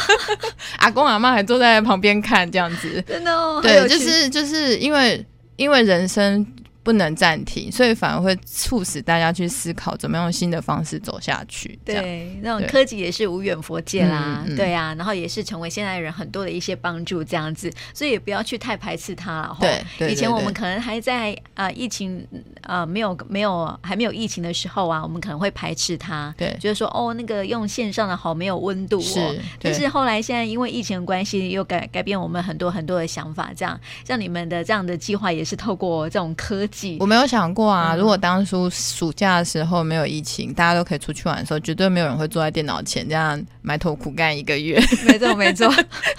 [0.79, 3.61] 阿公阿妈还坐在旁边看这样子，真的哦。
[3.61, 6.47] 对，就是就是因为因为人生。
[6.85, 11.77] 不能暂停，所以反而会促使大家去思考怎么用新的方式走下去。
[11.83, 19.57] 对，那种科技也是无远佛界啦，对啊，然后也是成为现代人很多的一些帮助，这样子，所以也不要去太排斥它了。
[19.99, 22.23] 对，以前我们可能还在啊、呃、疫情
[22.61, 29.03] 啊、呃、没有没有还没有疫情的时候啊，我们可能会排斥它，对，就是说哦那个用线上的好没有温度哦。
[29.03, 36.69] 是，但是后来现在因为疫情的关系，又改改变我们很多很多的想法，这样像你们的这样的计划也是透过这种科。
[37.01, 44.81] 我没有想过啊，如果当初暑假的时候没有疫情，嗯、大家都可以出去玩的时候，绝对没有人会坐在电脑前这样埋头苦干一个月。
[45.07, 45.73] 没错，没错，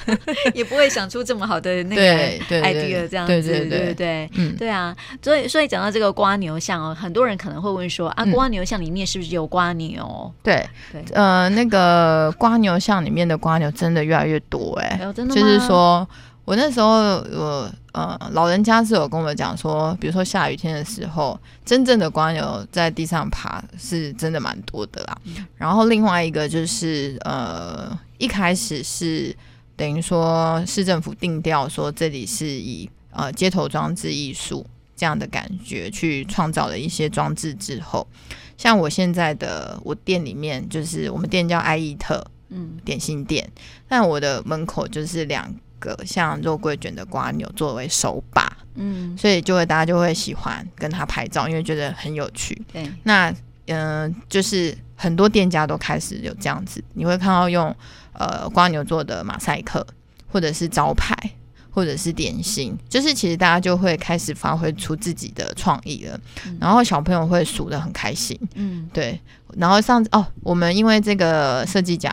[0.53, 2.01] 也不会想出这么好的那个
[2.61, 4.95] idea 这样子，对对对，对对对，嗯，对啊。
[5.21, 10.33] 所以，所以讲到这个瓜牛巷哦，很多人可能会问说啊，瓜牛巷里面是不是有瓜牛？
[10.43, 15.41] 对对，呃，那个瓜牛巷里面的瓜牛真的越来越多哎、欸，真的吗？
[15.41, 16.07] 就是说。
[16.45, 25.17] 我那时候，我呃，老人家是有跟我讲说，比如说下雨天的时候，真正的蜗牛在地上爬，是真的蛮多的啦。
[25.55, 29.33] 然后另外一个就是，呃，一开始是
[29.77, 34.65] 等于说市政府定调说这里是以呃街头装置艺术
[34.97, 38.05] 这样的感觉去创造了一些装置之后，
[38.57, 43.49] 像我现在的我店里面，就是我们店叫爱意特，嗯，点心店，
[43.87, 45.49] 但我的门口就是两。
[45.85, 52.59] 个像肉桂卷的瓜牛作为手把，嗯，所以就会大家就会喜欢跟他拍照，因为觉得很有趣。
[52.73, 53.29] 对，那
[53.67, 57.73] 嗯、呃，就是很多店家都开始有这样子，你会看到用
[58.13, 59.85] 呃瓜牛做的马赛克，
[60.27, 61.15] 或者是招牌，
[61.69, 69.21] 或者是点心，就是其实大家就会开始发挥出自己的创意了，嗯、然后小朋友会数的很开心，嗯，对。
[69.57, 72.11] 然后上次哦，我们因为这个设计奖。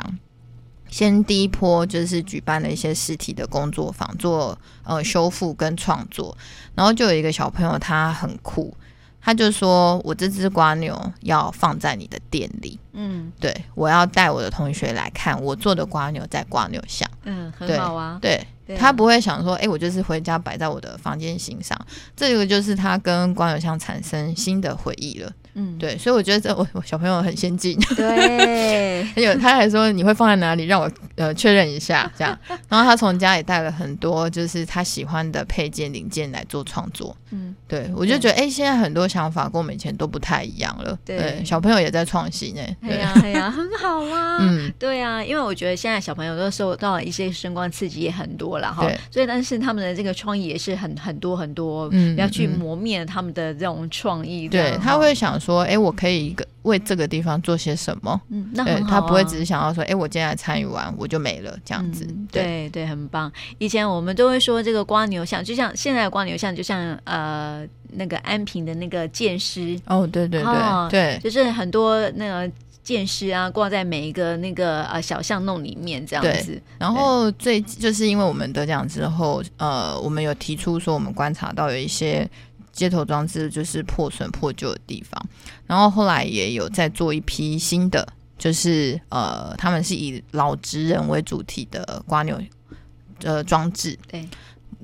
[0.92, 6.36] 先第一波就是举办了一些实体的工作坊，做呃修复跟创作，
[6.74, 8.76] 然后就有一个小朋友他很酷，
[9.18, 21.78] 他就说：“我这只瓜牛要放在你的店里，嗯，对，我要带我的同学来看我做的瓜牛在瓜牛巷，嗯，很好啊，对，对他不会想说，哎，我就是回家摆在我的房间欣赏，
[22.14, 32.38] 这个就是他跟瓜牛巷产生新的回忆了。”嗯，对，所以我觉得这我我小朋友很先进，对，还 有他还说你会放在哪里，让我呃确认一下这样，
[32.68, 55.38] 然后他从家里带了很多就是他喜欢的配件零件来做创作，嗯，对我就觉得哎，现在很多想法跟我们以前都不太一样了，对，小朋友也在创新哎，对呀对 呀，很好啊，嗯， 对啊，因为我觉得现在小朋友都受到了一些声光刺激也很多了哈，所以但是他们的这个创意也是很很多很多，嗯，要去磨灭他们的这种创意，对他会想。
[55.42, 58.20] 说，哎，我可以一个为这个地方做些什么。
[58.28, 62.06] 嗯，那很好、啊、他不会只是想要说，哎，我今天来参与完我就没了这样子。
[62.08, 63.30] 嗯、对对，很棒。
[63.58, 69.78] 以前我们都会说这个瓜牛像，就像现在的瓜牛像，就像呃那个安平的那个剑师。
[69.86, 72.52] 哦，对对对、哦、对，就是很多那个。
[72.84, 76.60] 剑师啊，挂在每一个那个呃小巷弄里面这样子。
[76.80, 82.28] 然后最就是因为我们得奖之后，呃，我们有提出说，我们观察到有一些
[82.72, 85.24] 街头装置就是破损破旧的地方。
[85.66, 88.06] 然后后来也有在做一批新的，
[88.38, 92.40] 就是呃，他们是以老职人为主题的瓜牛
[93.22, 93.98] 呃装置。
[94.08, 94.26] 对。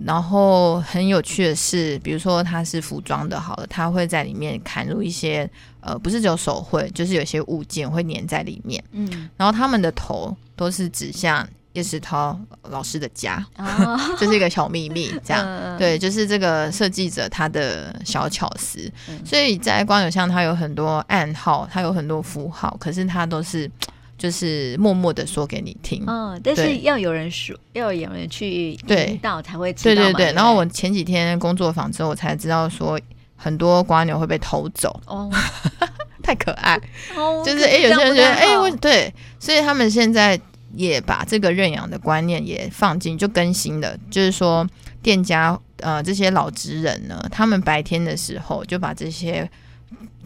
[0.04, 8.82] 然后很有趣的是，比如说它是服装的，好了，它会在里面砍入一些呃，不是只有手绘，就是有些物件会粘在里面。
[8.92, 11.44] 嗯，然后他们的头都是指向
[11.78, 12.38] 叶石涛
[12.70, 15.14] 老师的家，哦、 这是一个小秘密。
[15.24, 18.80] 这样、嗯、对，就是这个设计者他的小巧思。
[19.08, 23.70] 嗯、所以在蜗牛巷，他有很多暗号，他有很多符号，可是他都是。
[24.18, 29.94] 就是默默的说给你听，嗯，但是要有人说，要有人去引导才会知道。
[29.94, 33.00] 对对对，然后我前几天工作坊之后，我才知道说
[33.36, 35.30] 很多瓜牛会被偷走，哦，
[36.20, 36.76] 太可爱，
[37.14, 40.36] 哦、就是哎、欸，有些人觉得哎，我、欸、对，所以他们现在
[40.74, 44.66] 也把这个认养的观念也放进，就更新了，就是说
[45.02, 49.50] 店家呃这些老职人呢，他们白天的时候就把这些。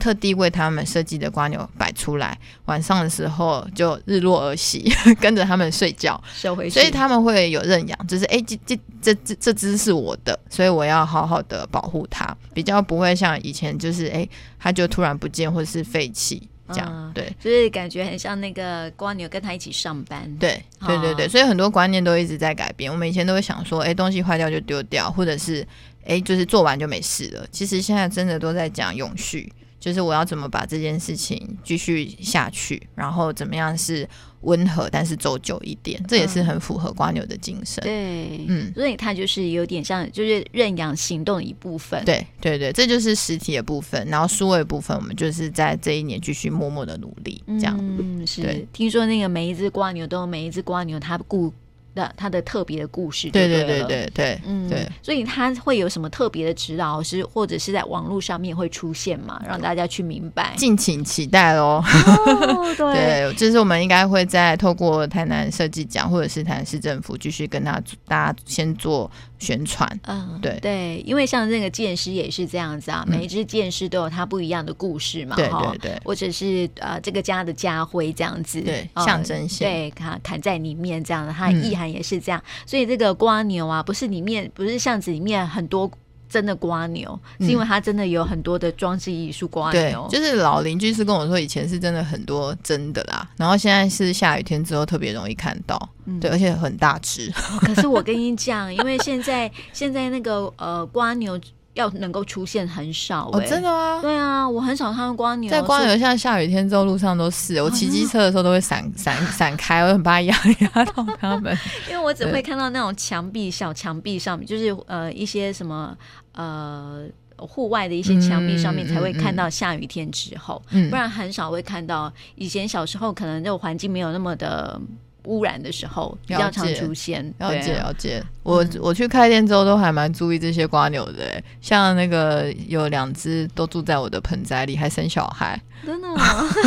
[0.01, 6.71] 特地为他们设计的瓜牛摆出来，晚上的时候就日落而息， 跟着他们睡觉，收回去。
[6.71, 14.29] 所以他们会有认养，就是哎，这这这这这只是我的，所以我要好好的保护它，比较不会像以前就是哎，
[14.59, 16.89] 它就突然不见或者是废弃这样。
[16.91, 20.29] 嗯、对，就是感觉很像那个瓜牛跟他一起上班。
[20.39, 22.91] 对对对对，所以很多观念都一直在改变。
[22.91, 25.67] 我们以前都会想说，哎，东西坏掉就丢掉，或者是
[26.05, 27.47] 哎，就是做完就没事了。
[27.53, 29.53] 其实现在真的都在讲永续。
[29.83, 34.09] 就是我要怎么把这件事情继续下去，然后怎么样是
[34.43, 37.83] 温和但是走久一点，这也是很符合瓜牛的精神。
[37.83, 42.05] 对，嗯，所以它就是有点像，就是认养行动的一部分。
[42.05, 47.77] 对，对，对，这就是实体的部分，然后数位部分，我们就是在这一年继续默默的努力，这样。
[47.81, 48.65] 嗯，是。
[48.73, 51.53] 听说那个每一只瓜牛都有每一只瓜牛它顾。
[51.95, 61.83] 的他的特别的故事对，对对对对对，嗯，对，所以他会有什么特别的指导老师，或者是在网络上面会出现嘛，让大家去明白，敬请期待喽。
[61.83, 70.01] 哦、 对，对，就是我们应该会在透过台南设计奖，或者是台南市政府继续跟他大家先做宣传。
[70.05, 70.59] 嗯，对。
[70.61, 81.82] 对，因为像那个剑师也是这样子啊，每一只剑师都有他不一样的故事嘛，对对对，或者是呃这个家的家徽这样子，对，象征性，对，砍砍在里面这样的，它的意涵。
[81.91, 85.91] 也是这样，所以这个瓜牛啊，不是里面不是巷子里面很多
[86.29, 90.09] 真的瓜牛，嗯、是因为它真的有很多的装置艺术瓜牛。
[90.11, 97.31] 对，就是老邻居是跟我说，以前是真的很多真的啦，然后现在是下雨天之后特别容易看到，嗯、对，而且很大只。
[97.31, 101.39] 哦、可是我跟你讲，因为现在现在那个呃瓜牛。
[101.75, 103.99] 要能够出现很少、欸、哦，真的吗？
[104.03, 105.51] 对啊，我很少看到蜗牛。
[105.51, 111.57] 在蜗牛像下雨天之后路上都是，我骑机车的时候都会闪 闪闪开，我很怕压压到他们。
[111.89, 115.97] 因为我只会看到那种墙壁小墙壁上面，就是呃一些什么
[116.35, 117.05] 呃
[117.39, 122.13] 户外的一些墙壁上面才会看到下雨天之后，嗯嗯嗯、不然很少会看到。
[122.35, 124.81] 以前小时候可能这个环境没有那么的。
[125.25, 128.23] 污染的时候比较常出现，了解了解。
[128.43, 136.23] 我我去开店之后都还蛮注意这些瓜牛的，像那个有两只都住在我的盆栽里，还生小孩，真的吗？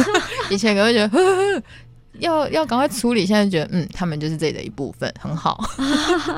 [0.50, 1.64] 以前可能会觉得呵呵
[2.20, 5.64] 要要赶快处理，现在觉得嗯，他们就是这里的一部分，很好。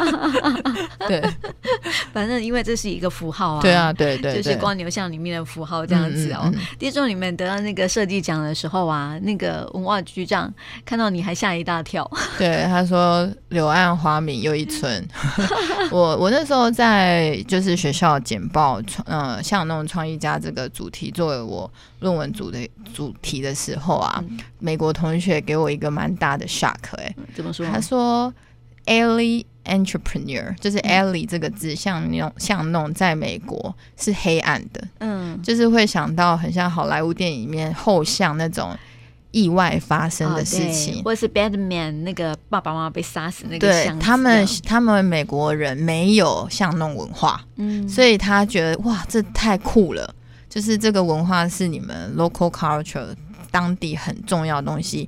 [1.07, 1.21] 对，
[2.11, 6.51] 反正因为这是一个符号啊，对啊，对对，就是光牛巷里面的符号这样子哦。
[6.79, 10.53] 听说你们得到那个设计奖的时候啊，那个文化局长
[10.85, 12.09] 看到你还吓一大跳。
[12.37, 15.07] 对，他说柳暗花明又一村。
[15.91, 22.59] 我我那时候在就是学校简报，呃，像那种创意家这个主题作为我论文组的
[22.93, 25.67] 主题的时候啊，嗯、美国同学给我。
[25.67, 27.63] 一个蛮大的 shock 哎、欸，怎么说？
[27.67, 28.33] 他说
[28.85, 38.75] “alley entrepreneur” 就是 “alley” 这个字，像那种巷弄，在美国是黑暗的，嗯，就是会想到很像好莱坞电影里面后巷那种
[39.31, 50.15] 意外发生的事情，哦、或者是 bad man 那个爸爸妈妈被杀死那个对他们，他们美国人没有巷弄文化，嗯，所以他觉得哇，这太酷了，
[50.57, 53.05] 就是这个文化是你们 local culture
[53.51, 55.07] 当地很重要的东西。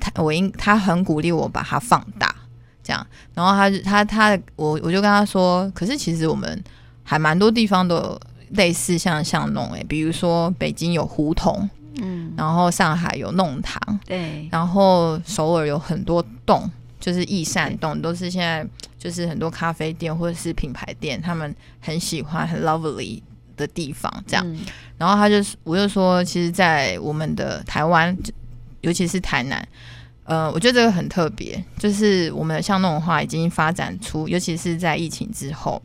[0.00, 2.34] 他我应他很鼓励我把它放大，
[2.82, 6.64] 这样，然后他他他我我就跟他说，可是其实我们
[7.04, 8.20] 还蛮多地方都有
[8.52, 11.68] 类似像像弄诶，比如说北京有胡同
[12.00, 16.66] 嗯，然后上海有弄堂，对，然后首尔有很多洞，
[16.98, 18.66] 就是益善洞，都是现在
[18.98, 23.20] 就是很多咖啡店或者是品牌店，他们很喜欢很 lovely
[23.58, 24.42] 的地方，这样。
[24.50, 24.60] 嗯、
[24.96, 28.16] 然后他就我就说，其实，在我们的台湾，
[28.80, 29.68] 尤其是台南。
[30.24, 35.82] 呃，我觉得这个很特别，就是我们的巷弄文化已经发展出，尤其是在疫情之后，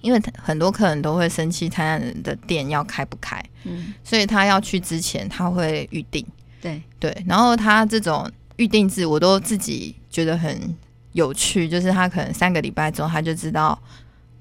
[0.00, 6.26] 因为很多客人都会生气台南人的店要开不开，嗯，所以他要去之前他会预定，
[6.60, 10.76] 对对，然后他这种预定制我都自己觉得很
[11.12, 13.80] 有趣，就是他可能三个礼拜之后他就知道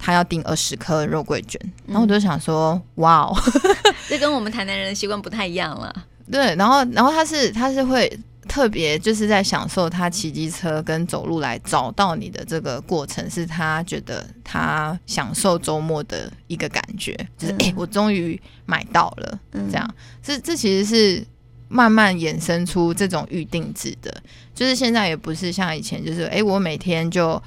[0.01, 3.37] 他要订二十颗肉桂卷，然后我就想说，嗯、哇哦，
[4.09, 5.95] 这跟我们台南人的习惯不太一样了，
[6.31, 8.19] 对，然后然后他是他是会。
[8.47, 21.25] 特别就是在享受他骑机车跟走路来找到你的这个过程，是他觉得他享受周末的一个感觉，就是哎、欸，我终于买到了，这样，这这其实是
[21.69, 24.11] 慢慢衍生出这种预定制的，
[24.53, 27.41] 就是现在也不是像以前，就是哎、欸，我每天就。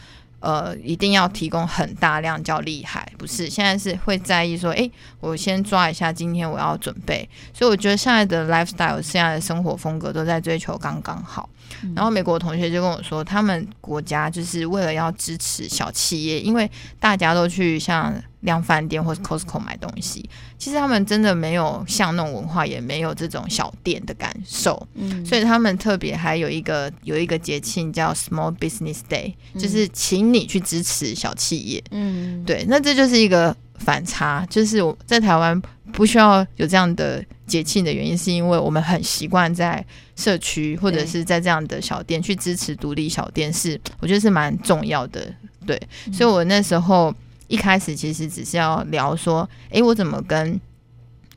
[0.44, 3.48] 呃，一定要提供很大量叫厉害，不是？
[3.48, 4.90] 现在是会在意说，哎，
[5.20, 11.48] 我先抓一下今天我要准备，所以我觉得现在的 lifestyle，现在的生活风格都在追求刚刚好。
[11.96, 16.70] 然后美国同学就跟我说，他们国家就是为了要支持小企业，因为
[17.00, 18.14] 大家都去像
[18.44, 20.26] 量贩店或是 Costco 买东西，
[20.56, 24.86] 其实他们真的没有像那种文化，也没有这种小店的感受。
[24.94, 31.84] 嗯，所以他们特别还有一个有一个节庆叫 Small Business Day，就是请你去支持小企业。
[31.90, 33.54] 嗯，对，那这就是一个。
[33.76, 35.60] 反差就是我在台湾
[35.92, 39.84] 不需要有这样的节庆的原因，是因为我们很习惯在
[40.14, 45.26] 社区或者是在这样的小店去支持独立小店，是我觉得是蛮重要的。
[45.66, 45.78] 对，
[46.12, 47.14] 所以我那时候
[47.48, 50.60] 一开始其实只是要聊说，诶，我怎么跟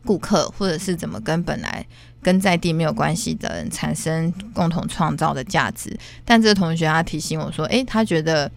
[0.05, 1.85] 顾客，或者是怎么跟本来
[2.21, 5.97] 跟在地没有关系的人产生共同创造的价值。
[6.23, 8.51] 但这个同学他提醒我说，诶，他觉得。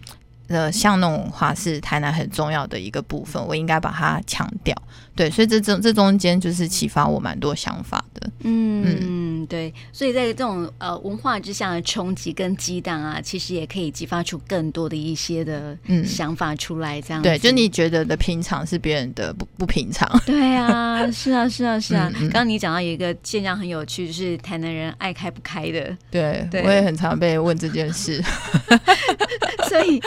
[0.47, 4.75] 呃，像那种话是台南很重要的一个部分，我应该把它强调。
[5.15, 8.29] 对，所以这中这中间就是启发我蛮多想法的。
[8.43, 17.01] 嗯嗯，对，所以在这种呃文化之下的冲击跟激荡啊，其实也可以激发出更多的一些的想法出来。
[17.01, 20.09] 这样、嗯、对，就你觉得的平常是别人的不不平常。
[20.25, 22.09] 对啊，是啊，是啊，是啊。
[22.13, 25.95] 刚刚、嗯嗯、你讲到有一个现象很有趣，就是台南人爱开不开的。
[26.09, 28.23] 对，对我也很常被问这件事。
[29.69, 30.01] 所以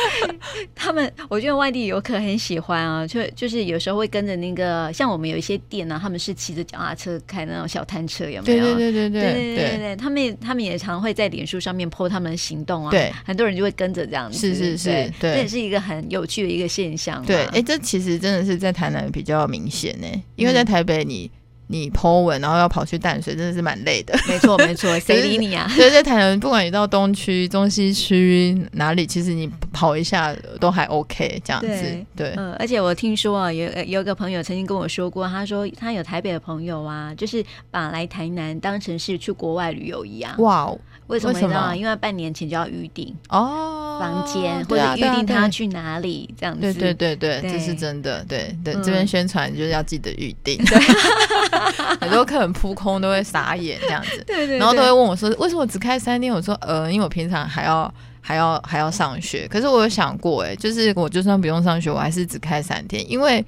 [0.75, 8.65] 他们，我觉得外地游客很喜欢啊，就就是有时候会跟着那个，像我们有一些店呢、啊，他们是骑着脚踏车开那种小摊车，有没有？
[8.65, 14.91] 对对对对对对对对，他们他们也常会在脸书上面 po 他们的行动啊，对，很多人就会跟着这样子，是是是，
[15.21, 17.25] 对，这也是一个很有趣的一个现象。
[17.25, 21.31] 对，哎，这其实真的是在台南比较明显呢，因为在台北你。
[21.69, 24.15] 你 po 文，然后要跑去淡水，真的是蛮累的。
[24.29, 25.67] 没错，没错， 谁理你啊？
[25.75, 31.69] 所以在台南，不管你到东区、中西区哪里，其实你跑一下都还 OK，这样子。
[31.69, 40.35] 对，对嗯，而且我听说啊，有有一个朋友曾经跟我说过，他说他有台北的朋友啊，就是把来台南当成是去国外旅游一样。
[40.39, 40.79] 哇哦！
[41.07, 41.77] 为什么你知道吗？
[41.77, 46.61] 因为半年前就要预定哦房间，或者预定他要去哪里这样子。
[46.61, 48.25] 对对对对，这是真的。
[48.29, 50.59] 对对，这边宣传就是要记得预定。
[52.01, 59.47] 很多客人扑空都会傻眼这样子， 对对，然后都会问我说：“为什么只开三天？”我说：“呃，因为我平常还要还要还要上学。
[59.49, 63.45] 可是我有想过，哎，就是我就算不用上学，我还是只开三天，因为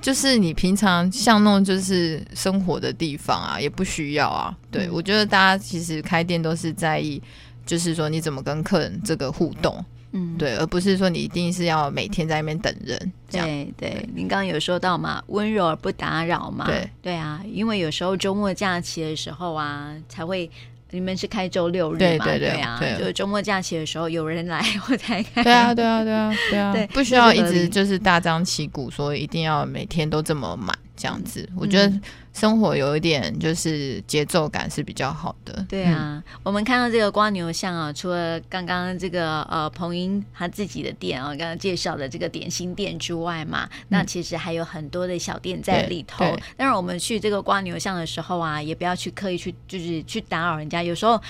[0.00, 4.56] 就是你平常像那种就是生活的地方啊，也不需要啊。
[4.70, 7.22] 对，我觉得大家其实开店都是在意，
[7.64, 9.82] 就是说你怎么跟客人这个互动。”
[10.16, 13.12] 嗯，对，而不是说你一定是要每天在那边等人。
[13.28, 16.66] 这样对对，您刚刚有说到嘛，温柔而不打扰嘛。
[16.66, 20.48] 对对啊，因为有时候周末假期的时候啊，才会
[20.94, 25.42] 你们是开周六日嘛，对对对，就是周末假期的时候有人来 我才开。
[25.42, 30.72] 对啊对啊对啊对啊，对，不需要一直就是大张旗鼓说一定要每天都这么满
[31.04, 32.00] 这样子，我觉得。
[32.34, 35.64] 生活有一点就是节奏感是比较好的。
[35.68, 46.24] 对啊，嗯、我们看到这个瓜牛巷啊，除了刚刚这个呃彭英他自己的店啊，刚刚介绍的这个点心店之外嘛，嗯、那其实还有很多的小店在里头。
[46.56, 51.22] 但是我们去这个瓜牛巷的时候啊，也不要去刻意去就是去打扰人家，有时候。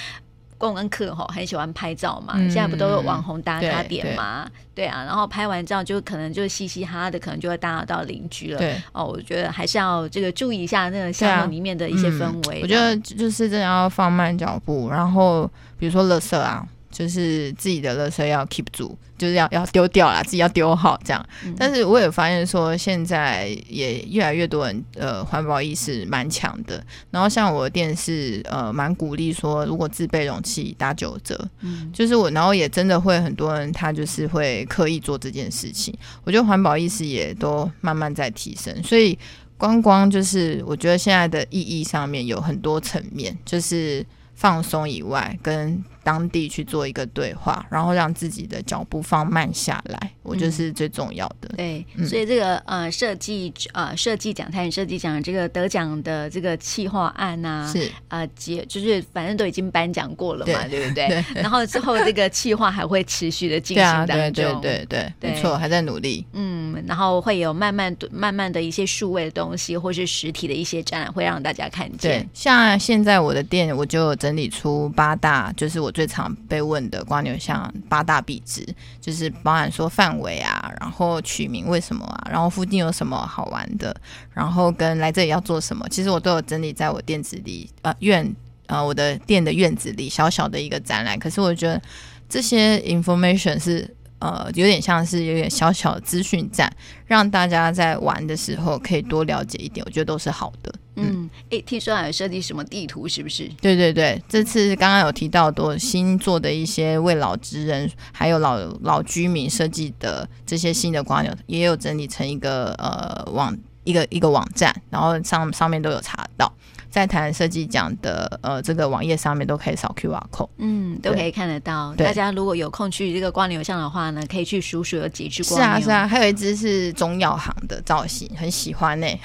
[0.57, 4.46] 观光客吼很喜欢拍照嘛，嗯、现在不都有网红打卡点嘛？
[4.74, 8.59] 对，啊，然后拍完照就可能就嘻嘻哈哈的，可能就会打扰到邻居了。
[8.59, 12.57] 对哦，我觉得还是要这个注意一下那个巷弄里面的一些氛围。
[12.57, 12.62] 啊嗯。
[12.62, 16.66] 我觉得就是真的要放慢脚步，然后比如说垃圾啊。
[16.95, 21.26] 就是自己的垃圾要 keep 住，就是要要丢掉啦，自己要丢好这样。
[21.45, 26.80] 嗯、但是我也发现说，现在也越来越多人呃环保意识蛮强的。
[27.11, 35.92] 然后像我的店是呃蛮鼓励说，如果自备容器打九折，嗯，就是我，然后也真的会很多人他就是会刻意做这件事情。
[36.22, 39.18] 我觉得环保意识也都慢慢在提升，所以
[39.59, 44.07] 光光就是我觉得现在的意义上面有很多层面，就是。
[44.36, 51.48] 放松以外，跟当地去做一个对话，然后让自己的脚步放慢下来，我觉得是最重要的。
[51.52, 61.09] 嗯、对，嗯、所以这个呃设计呃设计奖，台语设计奖这个得奖的这个企划案呐、啊，是呃结就是反正都已经颁奖过了嘛，对，对不对？
[61.09, 66.26] 对， 然后之后这个企划还会持续的进行当中，对对对对对，没错，还在努力。
[66.32, 72.20] 嗯，然后会有慢慢慢慢的一些数位的东西，或是实体的一些展览，会让大家看见。
[72.20, 76.84] 对，像现在我的店，我就整理出八大，就是我最常被问。
[76.90, 78.62] 的瓜牛巷八大壁纸，
[79.01, 83.97] 就是包含说范围啊，然后取名为什么啊，然后附近有什么好玩的，
[84.34, 88.36] 然后跟来这里要做什么，其实我都有整理在我店子里，呃院
[88.66, 91.18] 呃我的店的院子里小小的一个展览。
[91.18, 91.80] 可是我觉得
[92.28, 93.88] 这些 information 是
[94.19, 96.71] 呃有点像是有点小小的资讯站，
[97.07, 100.75] 让大家在玩的时候可以多了解一点，我觉得都是好的。
[100.97, 103.51] 嗯，诶，听说还有设计什么地图，是不是？
[103.61, 116.53] 对对对，这次刚刚有提到多新做的一些为老职人还有老老居民设计的这些新的瓜牛，也有整理成一个呃网一个一个网站，然后上上面都有查到。
[116.95, 121.92] 在台湾设计奖的呃这个网页上面都可以扫 QR code，嗯，都可以看得到。
[121.97, 125.59] 大家如果有空去这个光流巷的话呢，可以去数数有几只蜗牛。
[125.59, 129.20] 是啊是啊，还有一只是中药行的造型，很喜欢呢、欸。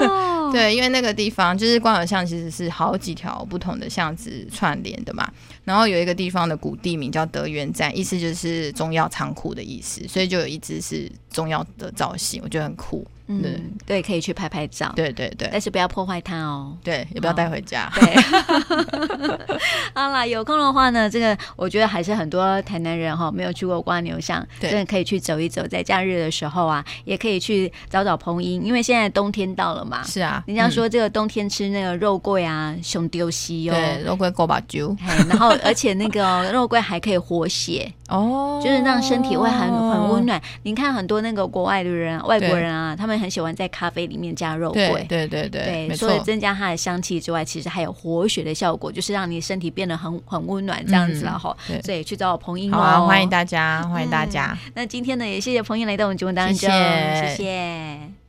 [0.00, 5.30] 哦、 对，因为那个地方就是光流巷，其实是好几条不同的巷子串联的嘛。
[5.64, 13.06] 然后有一个地方的古地名叫德源站，意思就是中药仓库的意思，所以就有一只是中药的造型，我觉得很酷。
[13.28, 13.42] 嗯，
[13.86, 14.92] 对，可以去拍拍照。
[14.96, 16.76] 对对对，但是不要破坏它哦。
[16.82, 17.90] 对，也不要带回家。
[17.94, 19.48] 哦、对，
[19.94, 25.66] 好啦，有空的话呢，这个我觉得还是很多台南人哈没有去过瓜牛巷，对真的可以去走一走。
[25.66, 30.02] 在假日的时候啊，也可以去找找朋友，因为现在冬天到了嘛。
[30.02, 33.72] 是啊，人家说这个冬天吃那个肉桂啊，熊丢西哦。
[33.72, 34.94] 对，肉桂够把酒。
[35.28, 40.42] 然后，而且那个 肉桂还可以活血哦，就是让身体会很很温暖。
[40.64, 43.11] 你看很多那个国外的人、外国人啊，他们。
[43.18, 51.56] 很喜欢在咖啡里面加肉桂，对对对对，对，除了增加它的香气之外，其实还有活血的效果，就是让你身体变得很很温暖这样子了哈。
[51.84, 54.56] 所以去找我彭英哦，好啊，欢迎大家，欢迎大家。
[54.74, 58.21] 那今天呢，也谢谢彭英来到我们节目当中，谢谢。